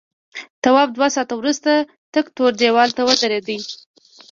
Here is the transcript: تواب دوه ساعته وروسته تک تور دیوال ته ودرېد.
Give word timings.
تواب 0.63 0.89
دوه 0.95 1.07
ساعته 1.15 1.33
وروسته 1.37 1.71
تک 2.13 2.25
تور 2.35 2.51
دیوال 2.59 2.89
ته 2.97 3.01
ودرېد. 3.07 3.45